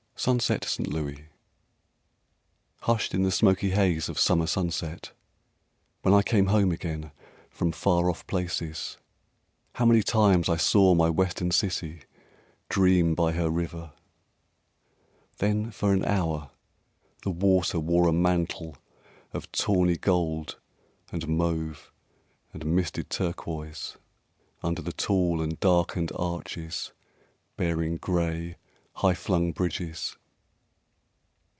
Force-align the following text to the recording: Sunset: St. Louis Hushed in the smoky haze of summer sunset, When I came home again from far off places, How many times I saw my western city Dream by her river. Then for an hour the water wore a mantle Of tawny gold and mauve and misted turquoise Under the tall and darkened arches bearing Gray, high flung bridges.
Sunset: 0.15 0.63
St. 0.65 0.87
Louis 0.87 1.29
Hushed 2.81 3.15
in 3.15 3.23
the 3.23 3.31
smoky 3.31 3.71
haze 3.71 4.07
of 4.07 4.19
summer 4.19 4.45
sunset, 4.45 5.13
When 6.03 6.13
I 6.13 6.21
came 6.21 6.45
home 6.45 6.71
again 6.71 7.11
from 7.49 7.71
far 7.71 8.07
off 8.07 8.27
places, 8.27 8.97
How 9.73 9.85
many 9.87 10.03
times 10.03 10.47
I 10.47 10.57
saw 10.57 10.93
my 10.93 11.09
western 11.09 11.49
city 11.49 12.03
Dream 12.69 13.15
by 13.15 13.31
her 13.31 13.49
river. 13.49 13.93
Then 15.39 15.71
for 15.71 15.91
an 15.91 16.05
hour 16.05 16.51
the 17.23 17.31
water 17.31 17.79
wore 17.79 18.07
a 18.07 18.13
mantle 18.13 18.77
Of 19.33 19.51
tawny 19.51 19.97
gold 19.97 20.59
and 21.11 21.27
mauve 21.27 21.91
and 22.53 22.63
misted 22.67 23.09
turquoise 23.09 23.97
Under 24.61 24.83
the 24.83 24.93
tall 24.93 25.41
and 25.41 25.59
darkened 25.59 26.11
arches 26.15 26.91
bearing 27.57 27.97
Gray, 27.97 28.57
high 28.95 29.13
flung 29.13 29.53
bridges. 29.53 30.17